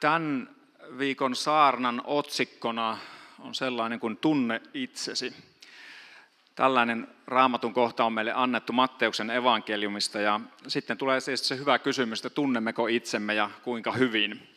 [0.00, 0.56] Tämän
[0.98, 2.98] viikon saarnan otsikkona
[3.38, 5.34] on sellainen kuin Tunne itsesi.
[6.54, 12.18] Tällainen raamatun kohta on meille annettu Matteuksen evankeliumista ja sitten tulee siis se hyvä kysymys,
[12.18, 14.48] että tunnemmeko itsemme ja kuinka hyvin.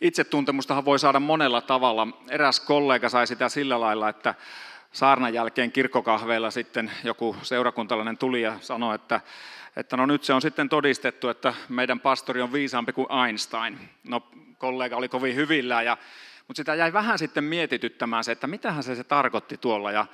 [0.00, 2.08] Itsetuntemustahan voi saada monella tavalla.
[2.28, 4.34] Eräs kollega sai sitä sillä lailla, että
[4.92, 9.20] saarnan jälkeen kirkkokahveilla sitten joku seurakuntalainen tuli ja sanoi, että,
[9.76, 13.78] että no nyt se on sitten todistettu, että meidän pastori on viisaampi kuin Einstein.
[14.04, 14.22] No
[14.58, 15.96] kollega oli kovin hyvillään, ja,
[16.48, 19.92] mutta sitä jäi vähän sitten mietityttämään se, että mitähän se, se tarkoitti tuolla.
[19.92, 20.06] Ja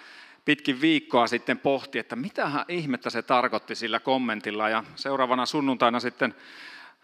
[0.45, 4.69] pitkin viikkoa sitten pohti, että mitähän ihmettä se tarkoitti sillä kommentilla.
[4.69, 6.35] Ja seuraavana sunnuntaina sitten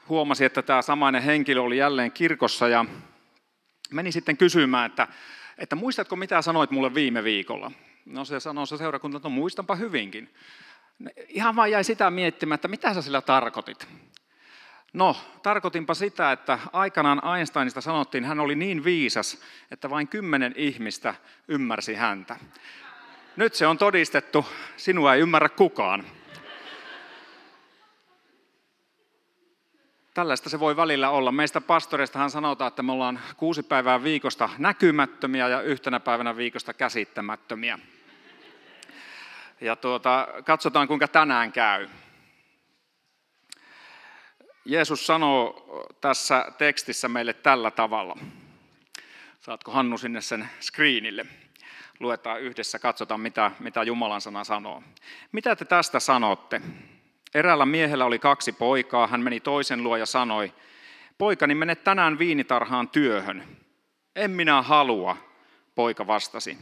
[0.09, 2.85] huomasi, että tämä samainen henkilö oli jälleen kirkossa ja
[3.91, 5.09] meni sitten kysymään, että,
[5.59, 7.71] että muistatko mitä sanoit mulle viime viikolla?
[8.07, 10.35] No se sanoi se seurakunta, että no muistanpa hyvinkin.
[11.29, 13.89] Ihan vaan jäi sitä miettimään, että mitä sä sillä tarkoitit.
[14.93, 19.39] No, tarkoitinpa sitä, että aikanaan Einsteinista sanottiin, hän oli niin viisas,
[19.71, 21.15] että vain kymmenen ihmistä
[21.49, 22.37] ymmärsi häntä.
[23.37, 26.05] Nyt se on todistettu, sinua ei ymmärrä kukaan.
[30.15, 31.33] Tällaista se voi välillä olla.
[31.33, 37.79] Meistä pastoreistahan sanotaan, että me ollaan kuusi päivää viikosta näkymättömiä ja yhtenä päivänä viikosta käsittämättömiä.
[39.61, 41.89] Ja tuota, katsotaan, kuinka tänään käy.
[44.65, 45.67] Jeesus sanoo
[46.01, 48.17] tässä tekstissä meille tällä tavalla.
[49.41, 51.27] Saatko Hannu sinne sen screenille?
[52.01, 54.83] Luetaan yhdessä, katsotaan mitä, mitä Jumalan sana sanoo.
[55.33, 56.61] Mitä te tästä sanotte?
[57.35, 60.55] Eräällä miehellä oli kaksi poikaa, hän meni toisen luo ja sanoi,
[61.19, 63.59] poikani mene tänään viinitarhaan työhön.
[64.17, 65.17] En minä halua,
[65.75, 66.59] poika vastasi.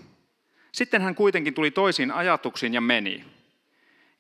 [0.77, 3.25] Sitten hän kuitenkin tuli toisiin ajatuksiin ja meni.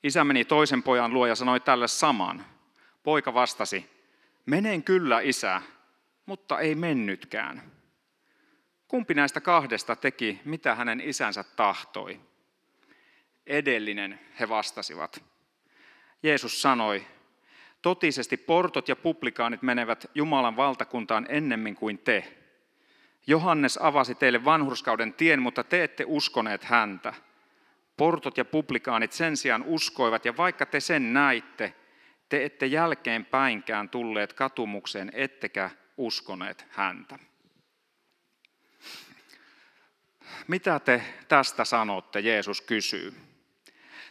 [0.02, 2.46] Isä meni toisen pojan luo ja sanoi tälle saman.
[3.02, 3.90] Poika vastasi,
[4.46, 5.62] menen kyllä isä,
[6.26, 7.62] mutta ei mennytkään.
[8.88, 12.20] Kumpi näistä kahdesta teki, mitä hänen isänsä tahtoi?
[13.46, 15.24] Edellinen he vastasivat.
[16.22, 17.06] Jeesus sanoi,
[17.82, 22.45] totisesti portot ja publikaanit menevät Jumalan valtakuntaan ennemmin kuin te.
[23.26, 27.14] Johannes avasi teille vanhurskauden tien, mutta te ette uskoneet häntä.
[27.96, 31.74] Portot ja publikaanit sen sijaan uskoivat, ja vaikka te sen näitte,
[32.28, 37.18] te ette jälkeenpäinkään tulleet katumukseen, ettekä uskoneet häntä.
[40.48, 43.14] Mitä te tästä sanotte, Jeesus kysyy.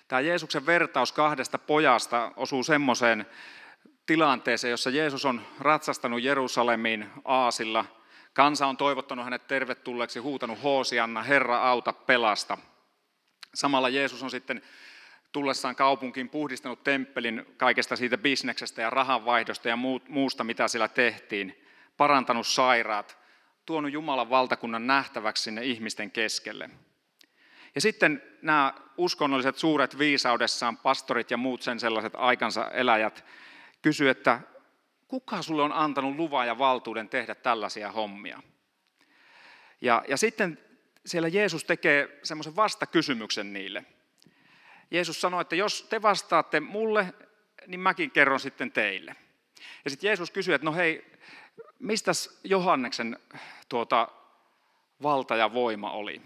[0.08, 3.26] Tämä Jeesuksen vertaus kahdesta pojasta osuu semmoiseen
[4.06, 7.86] tilanteeseen, jossa Jeesus on ratsastanut Jerusalemiin aasilla.
[8.36, 12.58] Kansa on toivottanut hänet tervetulleeksi, huutanut Hoosianna, Herra auta, pelasta.
[13.54, 14.62] Samalla Jeesus on sitten
[15.32, 21.64] tullessaan kaupunkiin puhdistanut temppelin kaikesta siitä bisneksestä ja rahanvaihdosta ja muusta, mitä siellä tehtiin,
[21.98, 23.18] parantanut sairaat,
[23.66, 26.70] tuonut Jumalan valtakunnan nähtäväksi sinne ihmisten keskelle.
[27.76, 33.26] Ja sitten nämä uskonnolliset suuret viisaudessaan, pastorit ja muut sen sellaiset aikansa eläjät,
[33.82, 34.40] kysyivät, että
[35.08, 38.42] kuka sulle on antanut luvan ja valtuuden tehdä tällaisia hommia?
[39.82, 40.60] Ja, ja sitten
[41.06, 43.86] siellä Jeesus tekee semmoisen vastakysymyksen niille.
[44.92, 47.14] Jeesus sanoi, että jos te vastaatte mulle,
[47.68, 49.16] niin mäkin kerron sitten teille.
[49.86, 51.12] Ja sitten Jeesus kysyi, että no hei,
[51.80, 52.12] mistä
[52.44, 53.20] Johanneksen
[53.70, 54.08] tuota,
[55.02, 56.22] valta ja voima oli?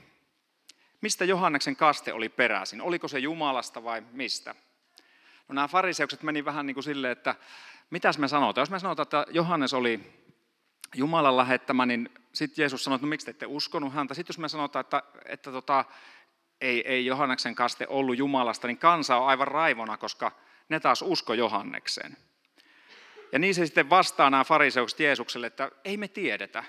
[1.01, 2.81] Mistä Johanneksen kaste oli peräisin?
[2.81, 4.55] Oliko se Jumalasta vai mistä?
[5.47, 7.35] No nämä fariseukset meni vähän niin kuin silleen, että
[7.89, 8.61] mitäs me sanotaan?
[8.61, 9.99] Jos me sanotaan, että Johannes oli
[10.95, 14.13] Jumalan lähettämä, niin sitten Jeesus sanoi, että no miksi te ette uskonut häntä?
[14.13, 15.85] Sitten jos me sanotaan, että, että tota,
[16.61, 20.31] ei, ei Johanneksen kaste ollut Jumalasta, niin kansa on aivan raivona, koska
[20.69, 22.17] ne taas usko Johannekseen.
[23.31, 26.63] Ja niin se sitten vastaa nämä fariseukset Jeesukselle, että ei me tiedetä.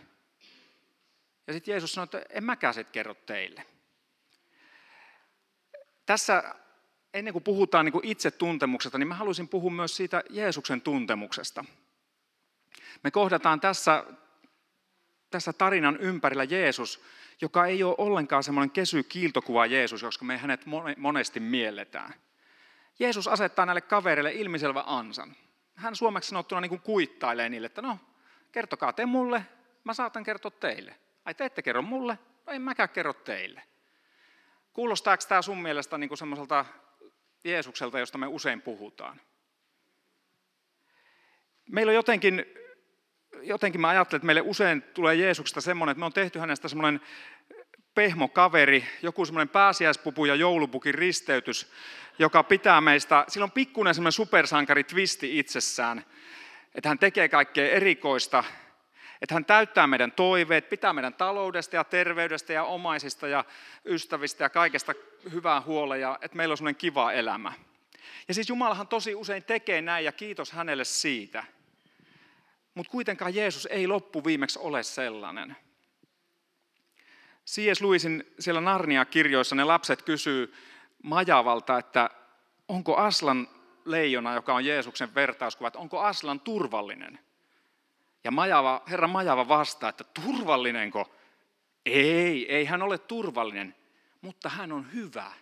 [1.47, 3.67] Ja sitten Jeesus sanoi, että en mäkään sit kerro teille.
[6.07, 6.55] Tässä
[7.15, 11.65] ennen kuin puhutaan niin kuin itsetuntemuksesta, niin mä haluaisin puhua myös siitä Jeesuksen tuntemuksesta.
[13.05, 14.05] Me kohdataan tässä,
[15.31, 17.03] tässä tarinan ympärillä Jeesus,
[17.41, 20.61] joka ei ole ollenkaan semmoinen kesy kiiltokuva Jeesus, koska me hänet
[20.97, 22.15] monesti mielletään.
[22.99, 25.37] Jeesus asettaa näille kavereille ilmiselvä ansan.
[25.75, 27.99] Hän suomeksi sanottuna niin kuin kuittailee niille, että no,
[28.53, 29.47] kertokaa te mulle,
[29.85, 30.95] mä saatan kertoa teille.
[31.25, 33.63] Ai te ette kerro mulle, no en mäkään kerro teille.
[34.73, 36.65] Kuulostaako tämä sun mielestä niin kuin semmoiselta
[37.45, 39.21] Jeesukselta, josta me usein puhutaan?
[41.71, 42.45] Meillä on jotenkin,
[43.43, 47.01] jotenkin mä ajattelen, että meille usein tulee Jeesuksesta semmoinen, että me on tehty hänestä semmoinen
[47.95, 51.73] pehmokaveri, joku semmoinen pääsiäispupu ja joulupukin risteytys,
[52.19, 56.05] joka pitää meistä, sillä on pikkuinen semmoinen supersankari twisti itsessään,
[56.75, 58.45] että hän tekee kaikkea erikoista
[59.23, 63.45] Että hän täyttää meidän toiveet, pitää meidän taloudesta ja terveydestä ja omaisista ja
[63.85, 64.95] ystävistä ja kaikesta
[65.33, 67.53] hyvää huolen ja että meillä on sellainen kiva elämä.
[68.29, 71.45] Ja siis Jumalahan tosi usein tekee näin ja kiitos hänelle siitä.
[72.75, 75.57] Mutta kuitenkaan Jeesus ei loppu viimeksi ole sellainen.
[77.47, 77.81] C.S.
[77.81, 80.55] Lewisin siellä Narnia-kirjoissa ne lapset kysyy
[81.03, 82.11] Majavalta, että
[82.69, 83.49] onko Aslan
[83.85, 87.19] leijona, joka on Jeesuksen vertauskuva, että onko Aslan turvallinen?
[88.25, 91.15] Ja Majava, herra Majava vastaa, että turvallinenko?
[91.87, 93.75] Ei, ei hän ole turvallinen,
[94.21, 95.33] mutta hän on hyvä.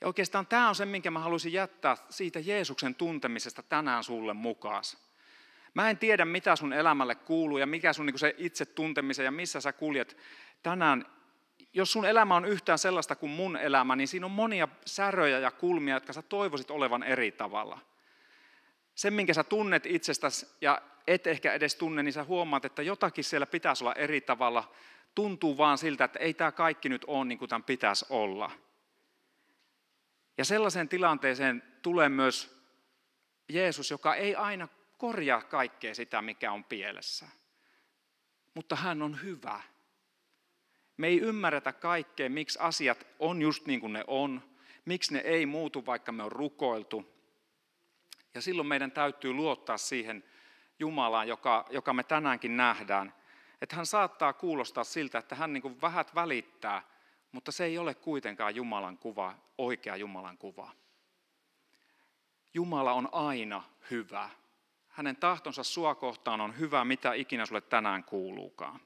[0.00, 4.82] Ja oikeastaan tämä on se, minkä mä haluaisin jättää siitä Jeesuksen tuntemisesta tänään sulle mukaan.
[5.74, 9.30] Mä en tiedä, mitä sun elämälle kuuluu ja mikä sun niin se itse tuntemisen ja
[9.30, 10.16] missä sä kuljet
[10.62, 11.06] tänään.
[11.72, 15.50] Jos sun elämä on yhtään sellaista kuin mun elämä, niin siinä on monia säröjä ja
[15.50, 17.78] kulmia, jotka sä toivoisit olevan eri tavalla.
[18.94, 23.24] Sen, minkä sä tunnet itsestäsi ja et ehkä edes tunne, niin sä huomaat, että jotakin
[23.24, 24.72] siellä pitäisi olla eri tavalla.
[25.14, 28.50] Tuntuu vaan siltä, että ei tämä kaikki nyt ole niin kuin tämän pitäisi olla.
[30.38, 32.56] Ja sellaiseen tilanteeseen tulee myös
[33.48, 34.68] Jeesus, joka ei aina
[34.98, 37.26] korjaa kaikkea sitä, mikä on pielessä.
[38.54, 39.60] Mutta hän on hyvä.
[40.96, 44.42] Me ei ymmärretä kaikkea, miksi asiat on just niin kuin ne on,
[44.84, 47.16] miksi ne ei muutu, vaikka me on rukoiltu.
[48.34, 50.24] Ja silloin meidän täytyy luottaa siihen
[50.78, 53.14] Jumalaan, joka, joka me tänäänkin nähdään.
[53.62, 56.82] Että hän saattaa kuulostaa siltä, että hän niin kuin vähät välittää,
[57.32, 60.70] mutta se ei ole kuitenkaan Jumalan kuva, oikea Jumalan kuva.
[62.54, 64.30] Jumala on aina hyvä.
[64.88, 68.80] Hänen tahtonsa sua kohtaan on hyvä, mitä ikinä sulle tänään kuuluukaan.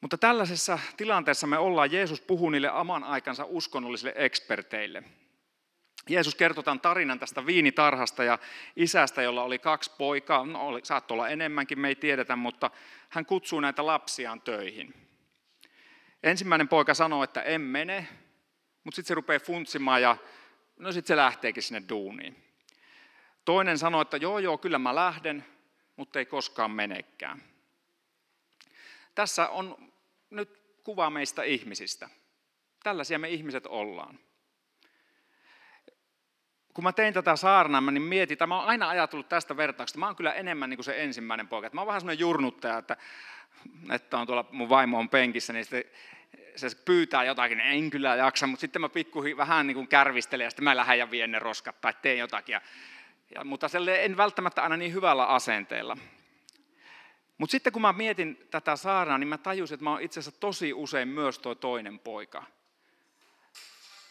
[0.00, 5.02] Mutta tällaisessa tilanteessa me ollaan, Jeesus puhuu niille oman aikansa uskonnollisille eksperteille.
[6.08, 8.38] Jeesus kertoi tämän tarinan tästä viinitarhasta ja
[8.76, 10.46] isästä, jolla oli kaksi poikaa.
[10.46, 12.70] No, oli, saattoi olla enemmänkin, me ei tiedetä, mutta
[13.08, 14.94] hän kutsuu näitä lapsiaan töihin.
[16.22, 18.08] Ensimmäinen poika sanoo, että en mene,
[18.84, 20.16] mutta sitten se rupeaa funtsimaan ja
[20.76, 22.44] no sitten se lähteekin sinne duuniin.
[23.44, 25.44] Toinen sanoi, että joo joo, kyllä mä lähden,
[25.96, 27.42] mutta ei koskaan menekään.
[29.14, 29.92] Tässä on
[30.30, 32.08] nyt kuva meistä ihmisistä.
[32.82, 34.18] Tällaisia me ihmiset ollaan.
[36.74, 39.98] Kun mä tein tätä saarnaa, niin mietin, että mä oon aina ajatellut tästä vertauksesta.
[39.98, 41.70] Mä oon kyllä enemmän niin kuin se ensimmäinen poika.
[41.72, 42.96] Mä oon vähän semmoinen jurnuttaja, että,
[43.90, 45.84] että on tuolla mun vaimo on penkissä, niin sitten
[46.56, 50.50] se pyytää jotakin, en kyllä jaksa, mutta sitten mä pikkuhi vähän niin kuin kärvistelen ja
[50.50, 52.52] sitten mä lähden ja vien ne roskat tai teen jotakin.
[52.52, 52.60] Ja
[53.34, 53.66] ja, mutta
[54.00, 55.96] en välttämättä aina niin hyvällä asenteella.
[57.38, 60.40] Mutta sitten kun mä mietin tätä saarnaa, niin mä tajusin, että mä oon itse asiassa
[60.40, 62.44] tosi usein myös tuo toinen poika.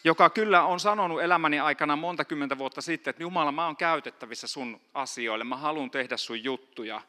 [0.04, 4.48] Joka kyllä on sanonut elämäni aikana monta kymmentä vuotta sitten, että Jumala, mä oon käytettävissä
[4.48, 7.02] sun asioille, mä haluan tehdä sun juttuja.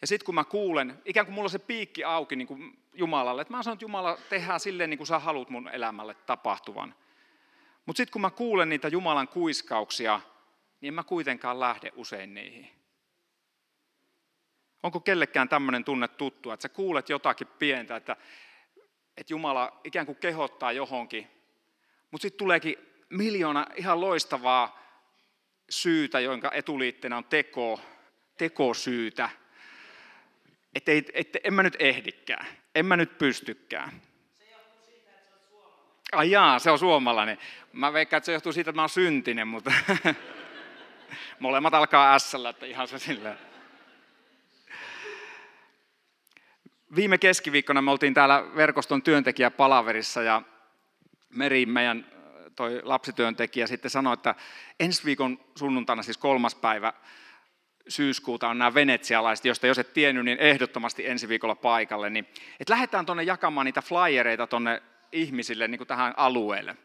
[0.00, 3.42] Ja sitten kun mä kuulen, ikään kuin mulla on se piikki auki niin kuin Jumalalle,
[3.42, 6.94] että mä sanon, että Jumala, tehdään silleen niin kuin sä haluat mun elämälle tapahtuvan.
[7.86, 10.20] Mutta sitten kun mä kuulen niitä Jumalan kuiskauksia,
[10.80, 12.68] niin en mä kuitenkaan lähde usein niihin.
[14.82, 18.16] Onko kellekään tämmöinen tunne tuttua, että sä kuulet jotakin pientä, että,
[19.16, 21.37] että Jumala ikään kuin kehottaa johonkin,
[22.10, 22.76] mutta sitten tuleekin
[23.10, 24.78] miljoona ihan loistavaa
[25.70, 27.80] syytä, jonka etuliitteenä on teko,
[28.36, 29.30] tekosyytä.
[30.74, 34.02] Että et, et, en mä nyt ehdikään, en mä nyt pystykään.
[36.12, 37.38] Ai jaa, se on suomalainen.
[37.72, 39.72] Mä veikkaan, että se johtuu siitä, että mä oon syntinen, mutta
[41.38, 43.38] Molemmat alkaa s että ihan se silleen.
[46.96, 50.42] Viime keskiviikkona me oltiin täällä verkoston työntekijäpalaverissa ja
[51.28, 52.06] Meri, meidän
[52.56, 54.34] toi lapsityöntekijä, sitten sanoi, että
[54.80, 56.92] ensi viikon sunnuntaina, siis kolmas päivä
[57.88, 62.28] syyskuuta on nämä venetsialaiset, joista jos et tiennyt, niin ehdottomasti ensi viikolla paikalle, niin
[62.60, 64.82] että lähdetään tuonne jakamaan niitä flyereita tuonne
[65.12, 66.76] ihmisille niin kuin tähän alueelle.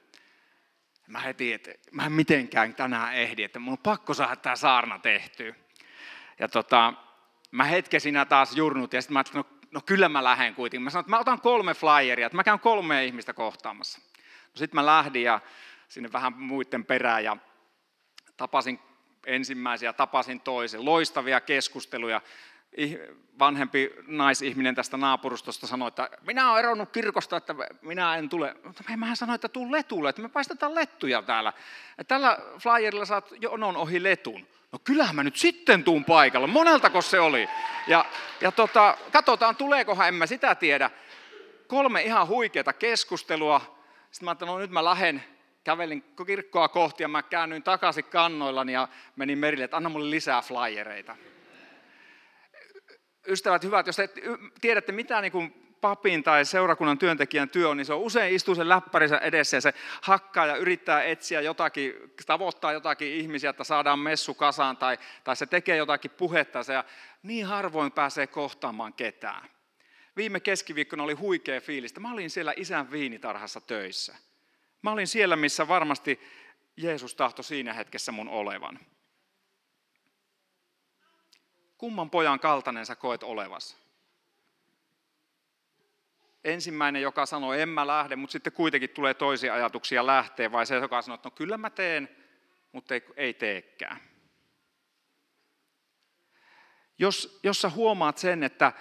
[1.07, 4.99] Mä heti, että mä en mitenkään tänään ehdi, että mun on pakko saada tämä saarna
[4.99, 5.55] tehtyä.
[6.39, 6.93] Ja tota,
[7.51, 10.83] mä hetken siinä taas jurnut ja sitten mä ajattelin, no, no kyllä mä lähden kuitenkin.
[10.83, 14.12] Mä sanoin, että mä otan kolme flyeria, että mä käyn kolme ihmistä kohtaamassa.
[14.53, 15.39] No sitten mä lähdin ja
[15.87, 17.37] sinne vähän muiden perään ja
[18.37, 18.79] tapasin
[19.25, 20.85] ensimmäisiä, tapasin toisen.
[20.85, 22.21] Loistavia keskusteluja
[23.39, 28.55] vanhempi naisihminen tästä naapurustosta sanoi, että minä olen eronnut kirkosta, että minä en tule.
[28.63, 31.53] Mutta mä sanoin, että tuu letulle, että me paistetaan lettuja täällä.
[32.07, 34.47] Tällä flyerilla saat jonon ohi letun.
[34.71, 36.47] No kyllähän mä nyt sitten tuun paikalla.
[36.47, 37.49] Moneltako se oli?
[37.87, 38.05] Ja,
[38.41, 40.89] ja tota, katsotaan, tuleekohan, en mä sitä tiedä.
[41.67, 43.82] Kolme ihan huikeata keskustelua.
[44.13, 45.23] Sitten mä ajattelin, no nyt mä lähden
[45.63, 50.41] kävelin kirkkoa kohti ja mä käännyin takaisin kannoillani ja menin merille, että anna mulle lisää
[50.41, 51.15] flyereita.
[53.27, 54.09] ystävät hyvät, jos te
[54.61, 58.55] tiedätte mitä niin kuin papin tai seurakunnan työntekijän työ on, niin se on usein istuu
[58.55, 61.93] sen läppärinsä edessä ja se hakkaa ja yrittää etsiä jotakin,
[62.25, 66.83] tavoittaa jotakin ihmisiä, että saadaan messu kasaan tai, tai se tekee jotakin puhetta ja
[67.23, 69.49] niin harvoin pääsee kohtaamaan ketään.
[70.15, 71.99] Viime keskiviikkona oli huikea fiilistä.
[71.99, 74.15] Mä olin siellä isän viinitarhassa töissä.
[74.81, 76.19] Mä olin siellä, missä varmasti
[76.77, 78.79] Jeesus tahto siinä hetkessä mun olevan.
[81.77, 83.77] Kumman pojan kaltainen sä koet olevas?
[86.43, 90.75] Ensimmäinen, joka sanoo, en mä lähde, mutta sitten kuitenkin tulee toisia ajatuksia lähtee, vai se,
[90.75, 92.09] joka sanoo, että no kyllä mä teen,
[92.71, 93.99] mutta ei, ei teekään.
[96.97, 98.73] Jos, jos sä huomaat sen, että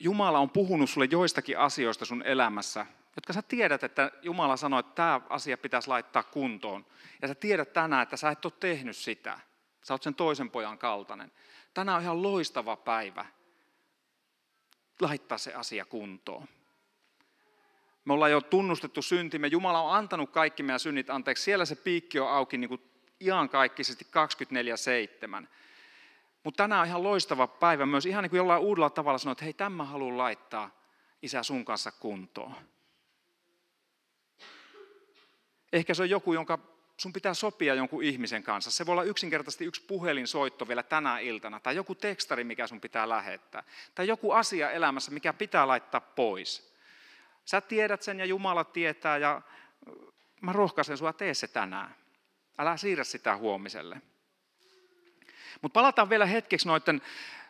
[0.00, 4.94] Jumala on puhunut sulle joistakin asioista sun elämässä, jotka sä tiedät, että Jumala sanoi, että
[4.94, 6.86] tämä asia pitäisi laittaa kuntoon.
[7.22, 9.40] Ja sä tiedät tänään, että sä et ole tehnyt sitä.
[9.82, 11.32] Sä oot sen toisen pojan kaltainen.
[11.74, 13.26] Tänään on ihan loistava päivä
[15.00, 16.48] laittaa se asia kuntoon.
[18.04, 19.46] Me ollaan jo tunnustettu syntimme.
[19.46, 21.44] Jumala on antanut kaikki meidän synnit anteeksi.
[21.44, 22.90] Siellä se piikki on auki niin kuin
[23.20, 24.06] iankaikkisesti
[25.42, 25.46] 24-7.
[26.44, 29.44] Mutta tänään on ihan loistava päivä myös ihan niin kuin jollain uudella tavalla sanoa, että
[29.44, 30.70] hei, tämä haluan laittaa
[31.22, 32.54] isä sun kanssa kuntoon.
[35.72, 36.58] Ehkä se on joku, jonka
[36.96, 38.70] sun pitää sopia jonkun ihmisen kanssa.
[38.70, 43.08] Se voi olla yksinkertaisesti yksi puhelinsoitto vielä tänä iltana, tai joku tekstari, mikä sun pitää
[43.08, 43.62] lähettää,
[43.94, 46.74] tai joku asia elämässä, mikä pitää laittaa pois.
[47.44, 49.42] Sä tiedät sen ja Jumala tietää, ja
[50.40, 51.94] mä rohkaisen sua, tee se tänään.
[52.58, 54.02] Älä siirrä sitä huomiselle.
[55.62, 57.02] Mutta palataan vielä hetkeksi noiden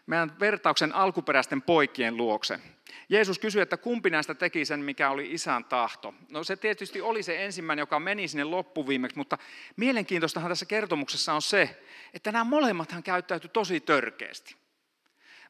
[0.06, 2.60] meidän vertauksen alkuperäisten poikien luokse.
[3.08, 6.14] Jeesus kysyi, että kumpi näistä teki sen, mikä oli isän tahto.
[6.30, 9.38] No se tietysti oli se ensimmäinen, joka meni sinne loppuviimeksi, mutta
[9.76, 11.82] mielenkiintoistahan tässä kertomuksessa on se,
[12.14, 14.56] että nämä molemmathan käyttäytyi tosi törkeästi.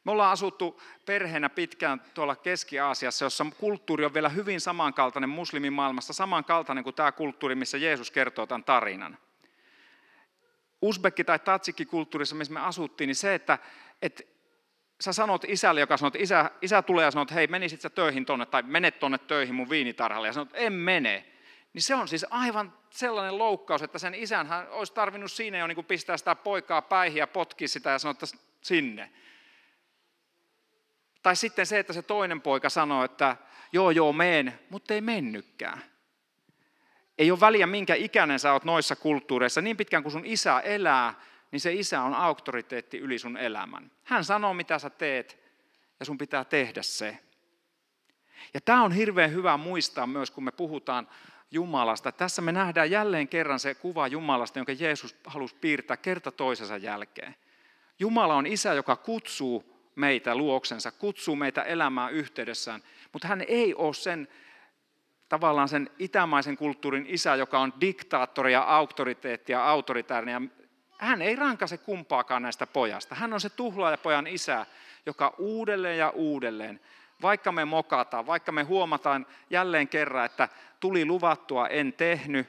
[0.03, 6.83] Me ollaan asuttu perheenä pitkään tuolla Keski-Aasiassa, jossa kulttuuri on vielä hyvin samankaltainen muslimimaailmassa, samankaltainen
[6.83, 9.17] kuin tämä kulttuuri, missä Jeesus kertoo tämän tarinan.
[10.81, 13.59] Usbekki- tai tatsikki-kulttuurissa, missä me asuttiin, niin se, että,
[14.01, 14.23] että
[15.01, 17.89] sä sanot isälle, joka sanoo, että isä, isä tulee ja sanoo, että hei, menisit sä
[17.89, 21.25] töihin tonne, tai menet tonne töihin mun viinitarhalle, ja sanot, en mene.
[21.73, 25.67] Niin se on siis aivan sellainen loukkaus, että sen isän hän olisi tarvinnut siinä jo
[25.67, 28.25] niin pistää sitä poikaa päihin ja potkia sitä ja sanoa, että
[28.61, 29.11] sinne.
[31.23, 33.37] Tai sitten se, että se toinen poika sanoo, että
[33.71, 35.90] joo joo meen, mutta ei mennykään.
[37.21, 41.13] Ei ole väliä minkä ikäinen sä oot noissa kulttuureissa, niin pitkään kuin sun isä elää,
[41.51, 43.91] niin se isä on auktoriteetti yli sun elämän.
[44.03, 45.39] Hän sanoo, mitä sä teet,
[45.99, 47.17] ja sun pitää tehdä se.
[48.53, 51.07] Ja tämä on hirveän hyvä muistaa myös, kun me puhutaan
[51.51, 52.11] Jumalasta.
[52.11, 57.35] Tässä me nähdään jälleen kerran se kuva Jumalasta, jonka Jeesus halusi piirtää kerta toisensa jälkeen.
[57.99, 63.93] Jumala on isä, joka kutsuu meitä luoksensa, kutsuu meitä elämään yhteydessään, mutta hän ei ole
[63.93, 64.27] sen
[65.31, 70.51] tavallaan sen itämaisen kulttuurin isä, joka on diktaattori ja auktoriteetti ja autoritäärinen
[70.97, 73.15] hän ei rankase kumpaakaan näistä pojasta.
[73.15, 74.65] Hän on se tuhlaajapojan isä,
[75.05, 76.79] joka uudelleen ja uudelleen,
[77.21, 82.47] vaikka me mokataan, vaikka me huomataan jälleen kerran, että tuli luvattua, en tehnyt,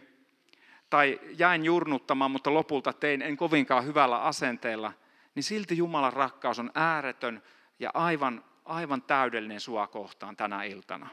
[0.91, 4.93] tai jäin jurnuttamaan, mutta lopulta tein en kovinkaan hyvällä asenteella,
[5.35, 7.43] niin silti Jumalan rakkaus on ääretön
[7.79, 11.09] ja aivan, aivan täydellinen sua kohtaan tänä iltana.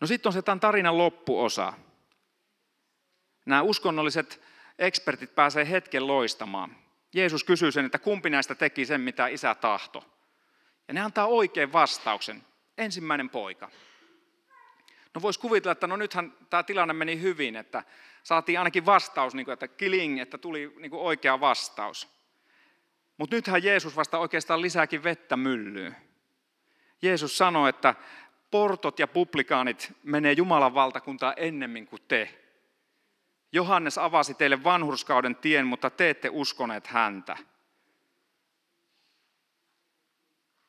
[0.00, 1.72] No sitten on se tämän tarinan loppuosa
[3.48, 4.42] nämä uskonnolliset
[4.78, 6.76] ekspertit pääsee hetken loistamaan.
[7.14, 10.04] Jeesus kysyy sen, että kumpi näistä teki sen, mitä isä tahto.
[10.88, 12.44] Ja ne antaa oikein vastauksen.
[12.78, 13.70] Ensimmäinen poika.
[15.14, 17.82] No voisi kuvitella, että no nythän tämä tilanne meni hyvin, että
[18.22, 22.08] saatiin ainakin vastaus, niin kuin, että kiling, että tuli niin kuin oikea vastaus.
[23.16, 25.96] Mutta nythän Jeesus vasta oikeastaan lisääkin vettä myllyyn.
[27.02, 27.94] Jeesus sanoi, että
[28.50, 32.44] portot ja publikaanit menee Jumalan valtakuntaan ennemmin kuin te.
[33.52, 37.36] Johannes avasi teille vanhurskauden tien, mutta te ette uskoneet häntä.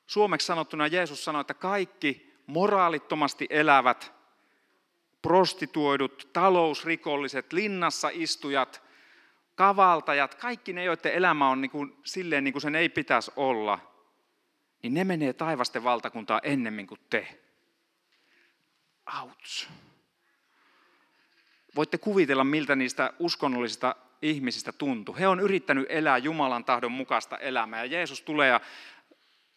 [0.07, 4.13] Suomeksi sanottuna Jeesus sanoi, että kaikki moraalittomasti elävät,
[5.21, 8.83] prostituoidut, talousrikolliset, linnassa istujat,
[9.55, 13.79] kavaltajat, kaikki ne, joiden elämä on niin kuin, silleen niin kuin sen ei pitäisi olla,
[14.83, 17.39] niin ne menee taivasten valtakuntaa ennemmin kuin te.
[19.21, 19.67] Ouch.
[21.75, 25.15] Voitte kuvitella, miltä niistä uskonnollisista ihmisistä tuntuu.
[25.15, 27.83] He on yrittänyt elää Jumalan tahdon mukaista elämää.
[27.83, 28.61] Ja Jeesus tulee ja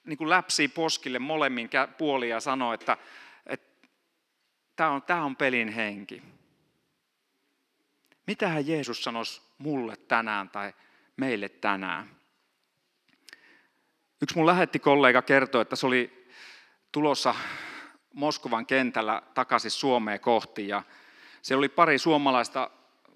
[0.04, 2.96] niin kuin läpsii poskille molemmin puolin ja sanoo, että,
[4.76, 6.22] tämä, on, on pelin henki.
[8.26, 10.74] Mitähän Jeesus sanoisi mulle tänään tai
[11.16, 12.10] meille tänään?
[14.22, 16.28] Yksi mun lähetti kollega kertoi, että se oli
[16.92, 17.34] tulossa
[18.12, 20.82] Moskovan kentällä takaisin Suomeen kohti ja
[21.42, 22.70] siellä oli pari suomalaista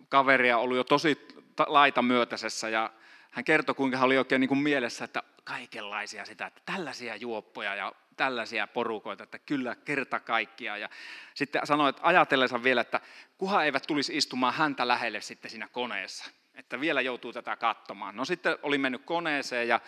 [0.08, 1.28] kaveria ollut jo tosi
[1.66, 2.90] laita myötäisessä ja
[3.30, 7.74] hän kertoi, kuinka hän oli oikein niin kuin mielessä, että kaikenlaisia sitä, että tällaisia juoppoja
[7.74, 10.76] ja tällaisia porukoita, että kyllä kerta kaikkia.
[10.76, 10.88] Ja
[11.34, 13.00] sitten sanoi, että ajatelleensa vielä, että
[13.38, 16.24] kuha eivät tulisi istumaan häntä lähelle sitten siinä koneessa,
[16.54, 18.16] että vielä joutuu tätä katsomaan.
[18.16, 19.80] No sitten oli mennyt koneeseen ja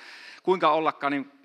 [0.43, 1.38] kuinka ollakaan, niin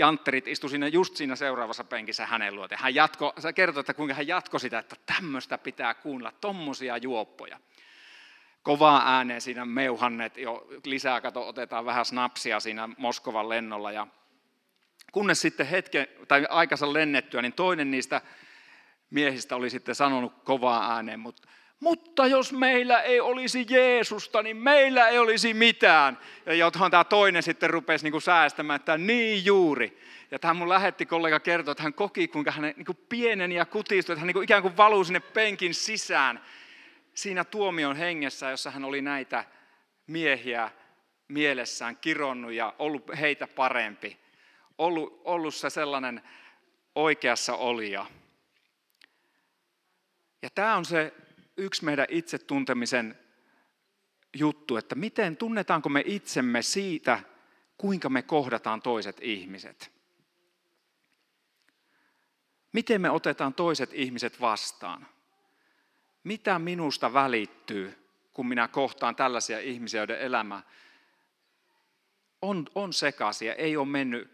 [0.00, 2.76] jantterit istu siinä just siinä seuraavassa penkissä hänen luote.
[2.78, 7.60] Hän jatko, se kertoi, että kuinka hän jatkoi sitä, että tämmöistä pitää kuunnella, tommosia juoppoja.
[8.62, 13.92] Kovaa ääneen siinä meuhanneet jo lisää, kato, otetaan vähän snapsia siinä Moskovan lennolla.
[13.92, 14.06] Ja
[15.12, 18.20] kunnes sitten hetken, tai aikansa lennettyä, niin toinen niistä
[19.10, 21.48] miehistä oli sitten sanonut kovaa ääneen, mutta
[21.80, 26.18] mutta jos meillä ei olisi Jeesusta, niin meillä ei olisi mitään.
[26.46, 30.00] Ja johon tämä toinen sitten rupesi niin kuin säästämään, että niin juuri.
[30.30, 33.66] Ja tämä mun lähetti kollega kertoi, että hän koki, kuinka hän niin kuin pienen ja
[33.66, 36.44] kutistui, että hän niin kuin ikään kuin valuu sinne penkin sisään
[37.14, 39.44] siinä tuomion hengessä, jossa hän oli näitä
[40.06, 40.70] miehiä
[41.28, 44.16] mielessään kironnut ja ollut heitä parempi.
[44.78, 46.22] Ollut, ollut se sellainen
[46.94, 48.06] oikeassa olija.
[50.42, 51.12] Ja tämä on se
[51.60, 53.18] yksi meidän itsetuntemisen
[54.36, 57.20] juttu, että miten tunnetaanko me itsemme siitä,
[57.78, 59.92] kuinka me kohdataan toiset ihmiset.
[62.72, 65.06] Miten me otetaan toiset ihmiset vastaan?
[66.24, 67.98] Mitä minusta välittyy,
[68.32, 70.62] kun minä kohtaan tällaisia ihmisiä, joiden elämä
[72.42, 74.30] on, on sekaisin ja ei ole mennyt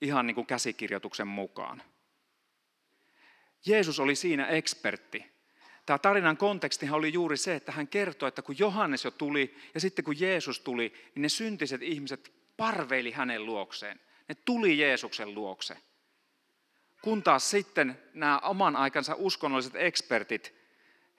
[0.00, 1.82] ihan niin kuin käsikirjoituksen mukaan.
[3.66, 5.35] Jeesus oli siinä ekspertti.
[5.86, 9.80] Tämä tarinan kontekstihan oli juuri se, että hän kertoi, että kun Johannes jo tuli ja
[9.80, 14.00] sitten kun Jeesus tuli, niin ne syntiset ihmiset parveili hänen luokseen.
[14.28, 15.76] Ne tuli Jeesuksen luokse.
[17.02, 20.54] Kun taas sitten nämä oman aikansa uskonnolliset ekspertit,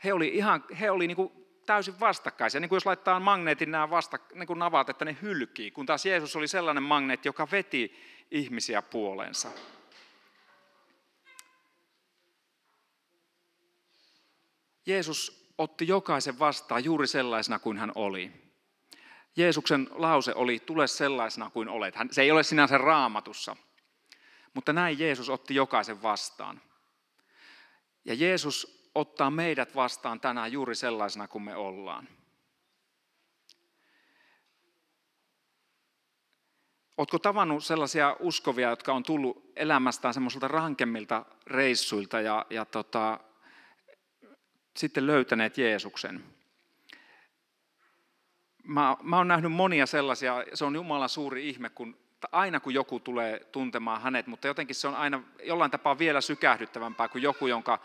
[0.04, 1.32] he oli, ihan, he oli niin kuin
[1.65, 2.62] täysin vastakkaisia.
[2.62, 5.72] Niin kuin jos laittaa magneetin nämä vasta, niin kuin navat, että ne hylkii.
[5.72, 7.96] Kun taas Jeesus oli sellainen magneetti, joka veti
[8.32, 9.50] ihmisiä puoleensa.
[14.88, 18.32] Jeesus otti jokaisen vastaan juuri sellaisena kuin hän oli.
[19.36, 21.95] Jeesuksen lause oli, tule sellaisena kuin olet.
[22.12, 23.56] Se ei ole sinänsä raamatussa,
[24.54, 26.62] mutta näin Jeesus otti jokaisen vastaan.
[28.06, 32.08] Ja Jeesus ottaa meidät vastaan tänään juuri sellaisena kuin me ollaan.
[36.97, 43.19] Oletko tavannut sellaisia uskovia, jotka on tullut elämästään semmoisilta rankemmilta reissuilta ja, ja tota,
[44.78, 46.24] sitten löytäneet Jeesuksen.
[48.63, 51.98] Mä, mä oon nähnyt monia sellaisia, se on Jumalan suuri ihme, kun
[52.32, 57.08] aina kun joku tulee tuntemaan hänet, mutta jotenkin se on aina jollain tapaa vielä sykähdyttävämpää
[57.08, 57.80] kuin joku, jonka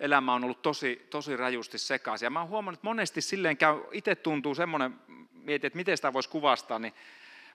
[0.00, 2.26] elämä on ollut tosi, tosi rajusti sekaisin.
[2.26, 4.94] Ja mä oon huomannut, että monesti silleen käy, itse tuntuu semmoinen,
[5.32, 6.94] mietin, että miten sitä voisi kuvastaa, niin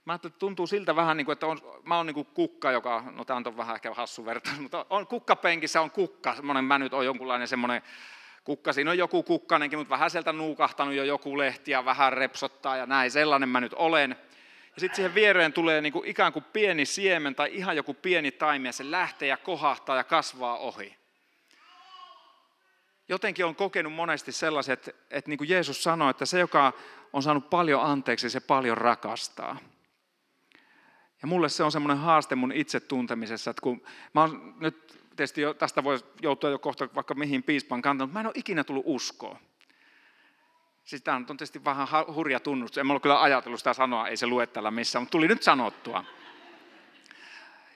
[0.06, 3.04] mä että tuntuu siltä vähän niin kuin, että on, mä oon niin kuin kukka, joka,
[3.12, 6.94] no tämä on vähän ehkä hassu vertaus, mutta on kukkapenkissä on kukka, semmoinen, mä nyt
[6.94, 7.82] on jonkunlainen semmoinen
[8.46, 12.78] kukka, siinä on joku kukkanenkin, mutta vähän sieltä nuukahtanut jo joku lehti ja vähän repsottaa
[12.78, 14.16] ja näin, sellainen mä nyt olen.
[14.76, 18.32] Ja sitten siihen viereen tulee niin kuin ikään kuin pieni siemen tai ihan joku pieni
[18.32, 20.96] taimi ja se lähtee ja kohahtaa ja kasvaa ohi.
[23.10, 26.74] Jotenkin on kokenut monesti sellaiset, että, että niin kuin Jeesus sanoi, että se, joka
[27.14, 29.58] on saanut paljon anteeksi, se paljon rakastaa.
[31.22, 33.82] Ja mulle se on semmoinen haaste mun itse tuntemisessa, että kun
[34.14, 38.14] mä oon nyt tietysti jo, tästä voi joutua jo kohta vaikka mihin piispan kantaa, mutta
[38.14, 39.40] mä en ole ikinä tullut uskoa.
[40.84, 42.78] Siis tämä on tietysti vähän hurja tunnustus.
[42.78, 46.04] En ole kyllä ajatellut sitä sanoa, ei se lue täällä missään, mutta tuli nyt sanottua.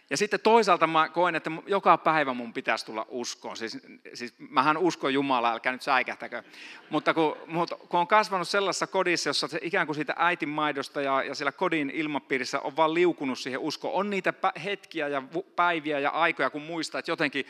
[0.10, 3.58] Ja sitten toisaalta mä koen, että joka päivä mun pitäisi tulla uskoon.
[3.58, 3.78] Siis,
[4.14, 6.44] siis mähän uskon Jumalaa, älkää nyt säikähtäkö.
[6.90, 11.02] Mutta kun, mutta kun on kasvanut sellaisessa kodissa, jossa se ikään kuin siitä äitin maidosta
[11.02, 13.94] ja, ja siellä kodin ilmapiirissä on vaan liukunut siihen uskoon.
[13.94, 15.24] On niitä hetkiä ja
[15.56, 17.46] päiviä ja aikoja, kun muistaa, että jotenkin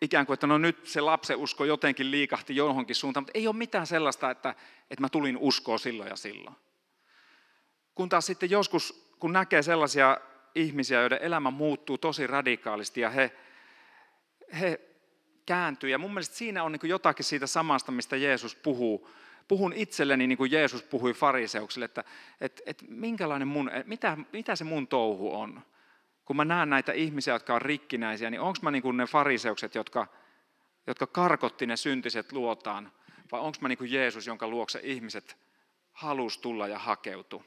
[0.00, 3.56] ikään kuin, että no nyt se lapsen usko jotenkin liikahti johonkin suuntaan, mutta ei ole
[3.56, 4.54] mitään sellaista, että,
[4.90, 6.56] että mä tulin uskoa silloin ja silloin.
[7.94, 10.16] Kun taas sitten joskus, kun näkee sellaisia
[10.54, 13.32] ihmisiä, joiden elämä muuttuu tosi radikaalisti ja he,
[14.60, 14.80] he
[15.46, 15.90] kääntyy.
[15.90, 19.10] Ja mun mielestä siinä on niin jotakin siitä samasta, mistä Jeesus puhuu.
[19.48, 22.04] Puhun itselleni niin kuin Jeesus puhui fariseuksille, että,
[22.40, 25.62] että, että minkälainen mun, mitä, mitä se mun touhu on.
[26.24, 29.74] Kun mä näen näitä ihmisiä, jotka on rikkinäisiä, niin onko mä niin kuin ne fariseukset,
[29.74, 30.06] jotka,
[30.86, 32.92] jotka karkotti ne syntiset luotaan,
[33.32, 35.36] vai onko mä niin kuin Jeesus, jonka luokse ihmiset
[35.92, 37.44] halus tulla ja hakeutua?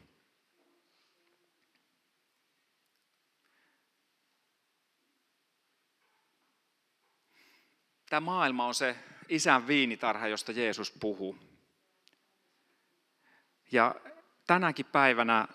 [8.13, 8.95] Tämä maailma on se
[9.30, 11.38] isän viinitarha, josta Jeesus puhuu.
[13.71, 13.95] Ja
[14.47, 15.47] tänäkin päivänä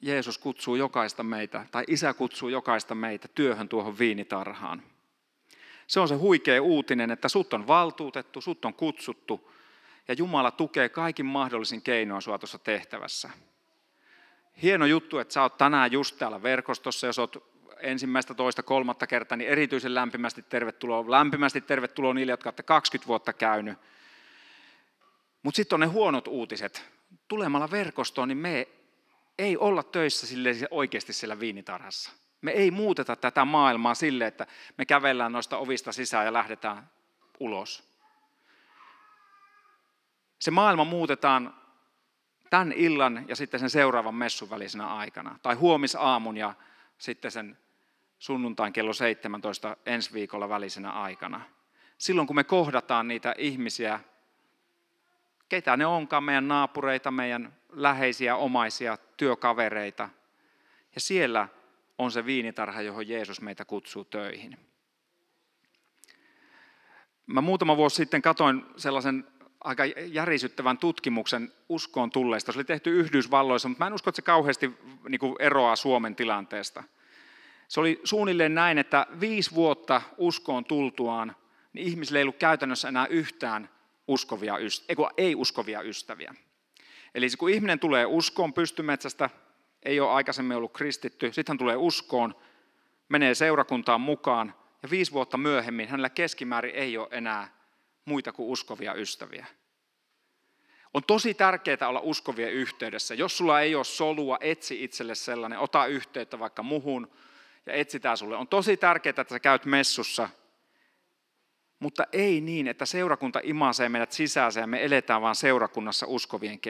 [0.00, 4.82] Jeesus kutsuu jokaista meitä, tai isä kutsuu jokaista meitä työhön tuohon viinitarhaan.
[5.86, 9.52] Se on se huikea uutinen, että sut on valtuutettu, sut on kutsuttu,
[10.08, 13.30] ja Jumala tukee kaikin mahdollisin keinoin sua tuossa tehtävässä.
[14.62, 19.36] Hieno juttu, että sä oot tänään just täällä verkostossa, jos oot ensimmäistä, toista, kolmatta kertaa,
[19.36, 21.10] niin erityisen lämpimästi tervetuloa.
[21.10, 23.78] Lämpimästi tervetuloa niille, jotka olette 20 vuotta käynyt.
[25.42, 26.84] Mutta sitten on ne huonot uutiset.
[27.28, 28.68] Tulemalla verkostoon, niin me
[29.38, 32.10] ei olla töissä sille oikeasti siellä viinitarhassa.
[32.40, 34.46] Me ei muuteta tätä maailmaa sille, että
[34.78, 36.90] me kävellään noista ovista sisään ja lähdetään
[37.40, 37.94] ulos.
[40.38, 41.54] Se maailma muutetaan
[42.50, 45.38] tämän illan ja sitten sen seuraavan messun välisenä aikana.
[45.42, 46.54] Tai huomisaamun ja
[46.98, 47.58] sitten sen
[48.24, 51.40] sunnuntain kello 17 ensi viikolla välisenä aikana.
[51.98, 54.00] Silloin kun me kohdataan niitä ihmisiä,
[55.48, 60.08] ketä ne onkaan, meidän naapureita, meidän läheisiä, omaisia, työkavereita.
[60.94, 61.48] Ja siellä
[61.98, 64.56] on se viinitarha, johon Jeesus meitä kutsuu töihin.
[67.26, 69.26] Mä muutama vuosi sitten katoin sellaisen
[69.60, 72.52] aika järisyttävän tutkimuksen uskoon tulleista.
[72.52, 74.70] Se oli tehty Yhdysvalloissa, mutta mä en usko, että se kauheasti
[75.08, 76.84] niin kuin eroaa Suomen tilanteesta.
[77.68, 81.36] Se oli suunnilleen näin, että viisi vuotta uskoon tultuaan,
[81.72, 83.68] niin ihmisillä ei ollut käytännössä enää yhtään
[84.08, 84.54] uskovia,
[85.16, 86.34] ei-uskovia ystäviä.
[87.14, 89.30] Eli kun ihminen tulee uskoon pystymetsästä,
[89.82, 92.34] ei ole aikaisemmin ollut kristitty, sitten hän tulee uskoon,
[93.08, 97.48] menee seurakuntaan mukaan, ja viisi vuotta myöhemmin hänellä keskimäärin ei ole enää
[98.04, 99.46] muita kuin uskovia ystäviä.
[100.94, 103.14] On tosi tärkeää olla uskovien yhteydessä.
[103.14, 107.10] Jos sulla ei ole solua, etsi itselle sellainen, ota yhteyttä vaikka muhun
[107.66, 108.36] ja etsitään sulle.
[108.36, 110.28] On tosi tärkeää, että sä käyt messussa,
[111.78, 116.60] mutta ei niin, että seurakunta imasee meidät sisään ja me eletään vaan seurakunnassa uskovien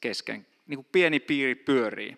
[0.00, 0.46] kesken.
[0.66, 2.16] Niin kuin pieni piiri pyörii.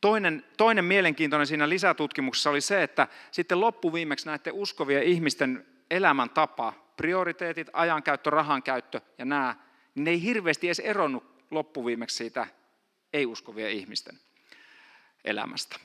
[0.00, 7.70] Toinen, toinen mielenkiintoinen siinä lisätutkimuksessa oli se, että sitten loppuviimeksi näiden uskovien ihmisten elämäntapa, prioriteetit,
[7.72, 9.56] ajankäyttö, rahankäyttö ja nämä,
[9.94, 12.46] niin ne ei hirveästi edes eronnut loppuviimeksi siitä
[13.12, 14.18] ei-uskovien ihmisten
[15.24, 15.76] elämästä.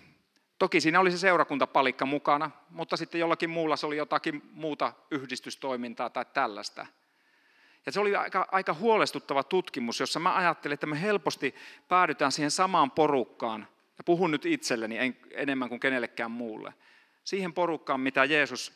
[0.60, 6.10] Toki siinä oli se seurakuntapalikka mukana, mutta sitten jollakin muulla se oli jotakin muuta yhdistystoimintaa
[6.10, 6.88] tai tällaista.
[7.86, 11.56] Ja se oli aika, aika huolestuttava tutkimus, jossa mä ajattelin, että me helposti
[11.88, 16.74] päädytään siihen samaan porukkaan, ja puhun nyt itselleni en, enemmän kuin kenellekään muulle,
[17.24, 18.74] siihen porukkaan, mitä Jeesus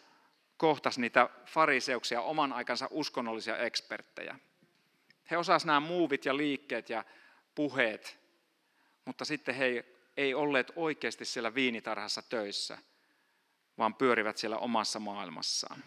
[0.58, 4.40] kohtasi niitä fariseuksia, oman aikansa uskonnollisia eksperttejä.
[5.32, 7.04] He osasivat nämä muuvit ja liikkeet ja
[7.56, 8.20] puheet,
[9.06, 9.97] mutta sitten he ei
[10.36, 12.78] olleet oikeasti siellä viinitarhassa töissä,
[13.78, 15.84] vaan pyörivät siellä omassa maailmassaan.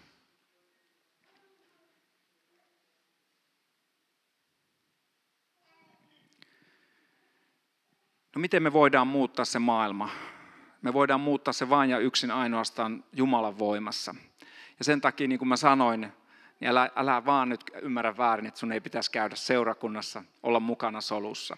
[8.34, 10.10] No miten me voidaan muuttaa se maailma?
[10.82, 14.14] Me voidaan muuttaa se vain ja yksin ainoastaan Jumalan voimassa.
[14.78, 18.60] Ja sen takia, niin kuin mä sanoin, niin älä, älä vaan nyt ymmärrä väärin, että
[18.60, 21.56] sun ei pitäisi käydä seurakunnassa, olla mukana solussa.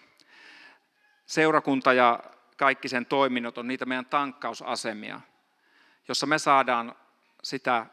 [1.25, 2.23] Seurakunta ja
[2.63, 5.21] kaikki sen toiminnot on niitä meidän tankkausasemia,
[6.07, 6.95] jossa me saadaan
[7.43, 7.85] sitä,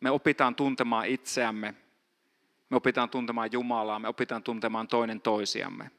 [0.00, 1.74] me opitaan tuntemaan itseämme,
[2.70, 5.90] me opitaan tuntemaan Jumalaa, me opitaan tuntemaan toinen toisiamme.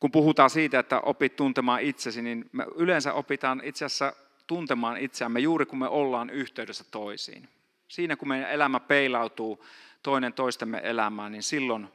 [0.00, 4.12] Kun puhutaan siitä, että opit tuntemaan itsesi, niin me yleensä opitaan itse asiassa
[4.46, 7.48] tuntemaan itseämme juuri kun me ollaan yhteydessä toisiin.
[7.88, 9.64] Siinä kun meidän elämä peilautuu
[10.02, 11.88] toinen toistemme elämään, niin silloin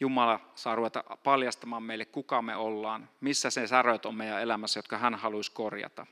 [0.00, 4.98] Jumala saa ruveta paljastamaan meille, kuka me ollaan, missä se säröt on meidän elämässä, jotka
[4.98, 6.06] hän haluaisi korjata.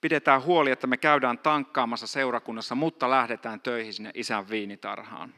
[0.00, 5.34] Pidetään huoli, että me käydään tankkaamassa seurakunnassa, mutta lähdetään töihin sinne isän viinitarhaan.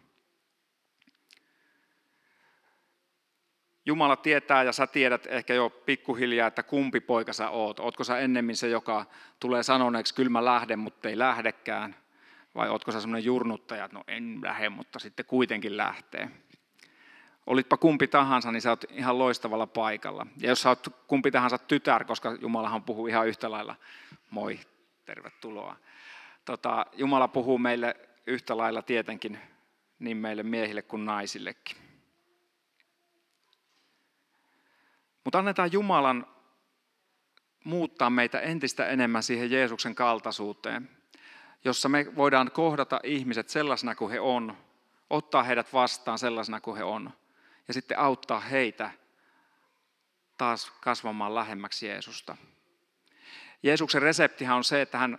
[3.86, 7.80] Jumala tietää ja sä tiedät ehkä jo pikkuhiljaa, että kumpi poika sä oot.
[7.80, 9.06] Ootko sä ennemmin se, joka
[9.40, 11.96] tulee sanoneeksi, kyllä mä lähden, mutta ei lähdekään?
[12.54, 16.30] Vai ootko sä semmoinen jurnuttaja, että no en lähde, mutta sitten kuitenkin lähtee?
[17.46, 20.26] Olitpa kumpi tahansa, niin sä oot ihan loistavalla paikalla.
[20.40, 23.76] Ja jos sä oot kumpi tahansa tytär, koska Jumalahan puhuu ihan yhtä lailla,
[24.30, 24.60] moi,
[25.04, 25.76] tervetuloa.
[26.44, 29.38] Tota, Jumala puhuu meille yhtä lailla tietenkin
[29.98, 31.76] niin meille miehille kuin naisillekin.
[35.24, 36.26] Mutta annetaan Jumalan
[37.64, 40.90] muuttaa meitä entistä enemmän siihen Jeesuksen kaltaisuuteen,
[41.64, 44.56] jossa me voidaan kohdata ihmiset sellaisena kuin he on,
[45.10, 47.10] ottaa heidät vastaan sellaisena kuin he on,
[47.68, 48.90] ja sitten auttaa heitä
[50.38, 52.36] taas kasvamaan lähemmäksi Jeesusta.
[53.62, 55.18] Jeesuksen reseptihän on se, että hän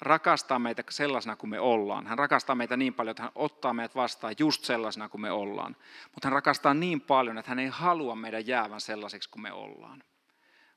[0.00, 2.06] rakastaa meitä sellaisena kuin me ollaan.
[2.06, 5.76] Hän rakastaa meitä niin paljon, että hän ottaa meidät vastaan just sellaisena kuin me ollaan.
[6.14, 10.02] Mutta hän rakastaa niin paljon, että hän ei halua meidän jäävän sellaisiksi kuin me ollaan.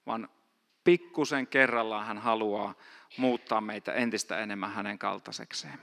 [0.06, 0.30] Vaan
[0.84, 2.74] pikkusen kerrallaan hän haluaa
[3.18, 5.80] muuttaa meitä entistä enemmän hänen kaltaisekseen.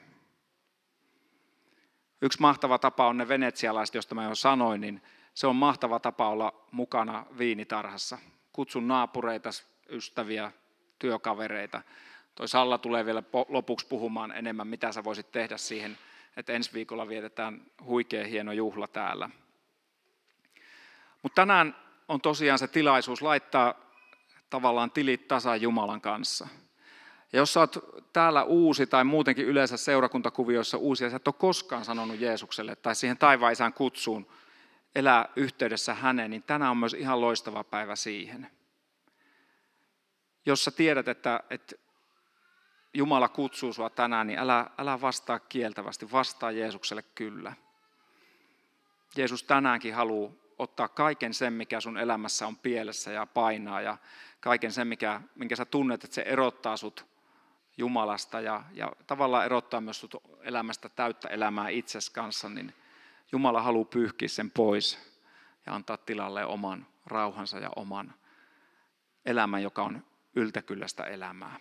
[2.23, 5.03] Yksi mahtava tapa on ne venetsialaiset, josta mä jo sanoin, niin
[5.35, 8.19] se on mahtava tapa olla mukana viinitarhassa.
[8.53, 9.51] Kutsun naapureita,
[9.89, 10.53] ystäviä,
[10.99, 11.83] työkavereita.
[12.35, 15.99] Toi Salla tulee vielä lopuksi puhumaan enemmän, mitä sä voisit tehdä siihen,
[16.37, 19.31] että ensi viikolla vietetään huikea hieno juhla täällä.
[21.23, 21.77] Mutta tänään
[22.09, 23.75] on tosiaan se tilaisuus laittaa
[24.51, 26.49] tavallaan tilit tasan Jumalan kanssa.
[27.33, 27.79] Ja jos sä oot
[28.13, 32.95] täällä uusi tai muutenkin yleensä seurakuntakuvioissa uusi ja sä et ole koskaan sanonut Jeesukselle tai
[32.95, 34.27] siihen taivaan kutsuun
[34.95, 38.51] elää yhteydessä häneen, niin tänään on myös ihan loistava päivä siihen.
[40.47, 41.77] Jos sä tiedät, että, että
[42.95, 47.53] Jumala kutsuu sua tänään, niin älä, älä vastaa kieltävästi, vastaa Jeesukselle kyllä.
[49.17, 53.97] Jeesus tänäänkin haluaa ottaa kaiken sen, mikä sun elämässä on pielessä ja painaa ja
[54.41, 57.07] kaiken sen, mikä, minkä sä tunnet, että se erottaa sut
[57.77, 62.75] Jumalasta ja, ja tavallaan erottaa myös sut elämästä täyttä elämää itses kanssa, niin
[63.33, 64.99] Jumala haluaa pyyhkiä sen pois
[65.67, 68.15] ja antaa tilalle oman rauhansa ja oman
[69.27, 71.61] elämän, joka on yltäkyllästä elämää.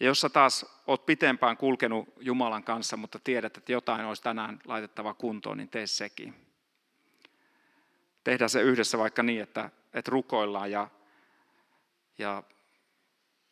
[0.00, 4.60] Ja jos sä taas oot pitempään kulkenut Jumalan kanssa, mutta tiedät, että jotain olisi tänään
[4.64, 6.34] laitettava kuntoon, niin tee sekin.
[8.24, 10.88] Tehdään se yhdessä vaikka niin, että, että rukoillaan ja,
[12.18, 12.42] ja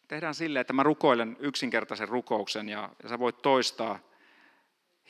[0.09, 3.99] tehdään silleen, että mä rukoilen yksinkertaisen rukouksen ja, ja sä voit toistaa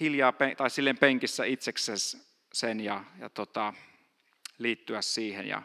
[0.01, 3.75] hiljaa tai silleen penkissä itseksesi sen ja, ja tota,
[4.59, 5.63] liittyä siihen ja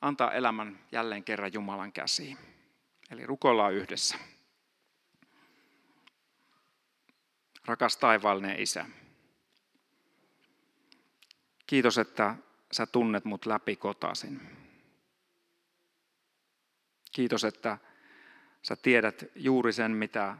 [0.00, 2.38] antaa elämän jälleen kerran Jumalan käsiin.
[3.10, 4.16] Eli rukoillaan yhdessä.
[7.64, 8.86] Rakas taivaallinen Isä,
[11.66, 12.36] kiitos, että
[12.72, 14.40] sä tunnet mut läpi kotasin.
[17.12, 17.78] Kiitos, että
[18.62, 20.36] sä tiedät juuri sen, mitä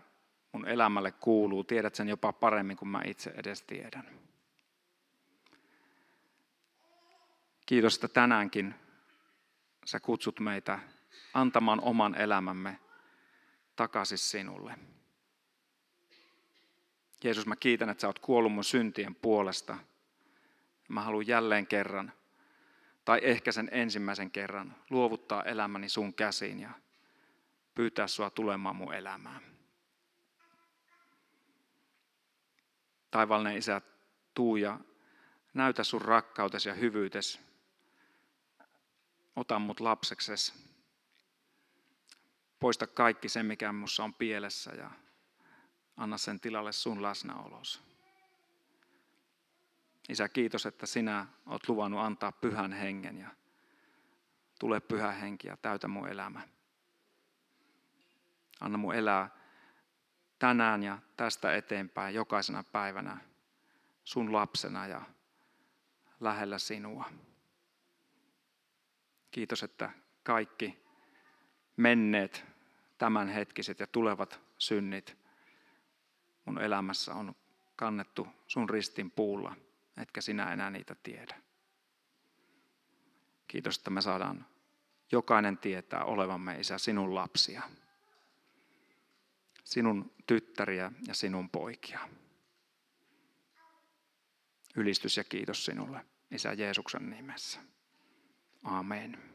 [0.52, 1.64] mun elämälle kuuluu.
[1.64, 4.10] Tiedät sen jopa paremmin kuin mä itse edes tiedän.
[7.66, 8.74] Kiitos, että tänäänkin
[9.84, 10.78] sä kutsut meitä
[11.34, 12.78] antamaan oman elämämme
[13.76, 14.74] takaisin sinulle.
[17.24, 19.76] Jeesus, mä kiitän, että sä oot kuollut mun syntien puolesta.
[20.88, 22.12] Mä haluan jälleen kerran,
[23.04, 26.70] tai ehkä sen ensimmäisen kerran, luovuttaa elämäni sun käsiin ja
[27.74, 29.51] pyytää sua tulemaan mun elämään.
[33.12, 33.80] Taivallinen Isä,
[34.34, 34.80] tuu ja
[35.54, 37.40] näytä sun rakkautesi ja hyvyytesi.
[39.36, 40.52] Ota mut lapseksesi
[42.62, 44.90] Poista kaikki se, mikä minussa on pielessä ja
[45.96, 47.82] anna sen tilalle sun läsnäolos.
[50.08, 53.28] Isä, kiitos, että sinä olet luvannut antaa pyhän hengen ja
[54.58, 56.48] tule pyhä henki ja täytä mun elämä.
[58.60, 59.41] Anna mun elää
[60.42, 63.18] tänään ja tästä eteenpäin jokaisena päivänä
[64.04, 65.02] sun lapsena ja
[66.20, 67.04] lähellä sinua.
[69.30, 69.90] Kiitos, että
[70.22, 70.84] kaikki
[71.76, 72.44] menneet
[72.98, 75.16] tämänhetkiset ja tulevat synnit
[76.44, 77.34] mun elämässä on
[77.76, 79.56] kannettu sun ristin puulla,
[79.96, 81.34] etkä sinä enää niitä tiedä.
[83.48, 84.46] Kiitos, että me saadaan
[85.12, 87.62] jokainen tietää olevamme, Isä, sinun lapsia,
[89.72, 92.08] sinun tyttäriä ja sinun poikia.
[94.76, 97.60] Ylistys ja kiitos sinulle, Isä Jeesuksen nimessä.
[98.62, 99.31] Amen.